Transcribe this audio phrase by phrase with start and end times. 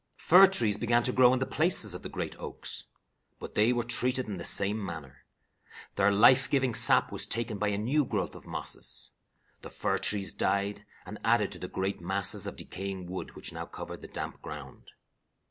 [0.17, 2.85] "Fir trees began to grow in the places of the oaks.
[3.37, 5.25] But they were treated in the same manner.
[5.93, 9.11] Their life giving sap was taken by a new growth of mosses.
[9.61, 13.67] The fir trees died, and added to the great masses of decaying wood which now
[13.67, 14.89] covered the damp ground.